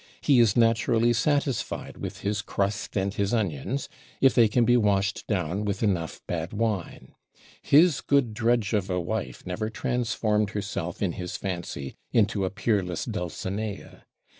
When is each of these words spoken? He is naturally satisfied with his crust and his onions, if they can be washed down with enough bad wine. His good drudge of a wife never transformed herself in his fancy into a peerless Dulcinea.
He 0.21 0.39
is 0.39 0.57
naturally 0.57 1.13
satisfied 1.13 1.97
with 1.97 2.21
his 2.21 2.41
crust 2.41 2.97
and 2.97 3.13
his 3.13 3.35
onions, 3.35 3.87
if 4.19 4.33
they 4.33 4.47
can 4.47 4.65
be 4.65 4.75
washed 4.75 5.27
down 5.27 5.63
with 5.63 5.83
enough 5.83 6.21
bad 6.25 6.53
wine. 6.53 7.13
His 7.61 8.01
good 8.01 8.33
drudge 8.33 8.73
of 8.73 8.89
a 8.89 8.99
wife 8.99 9.45
never 9.45 9.69
transformed 9.69 10.49
herself 10.57 11.03
in 11.03 11.11
his 11.11 11.37
fancy 11.37 11.93
into 12.11 12.45
a 12.45 12.49
peerless 12.49 13.05
Dulcinea. 13.05 14.07